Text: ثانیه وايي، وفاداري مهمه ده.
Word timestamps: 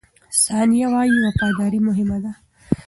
ثانیه 0.43 0.87
وايي، 0.93 1.17
وفاداري 1.27 1.79
مهمه 1.87 2.17
ده. 2.23 2.31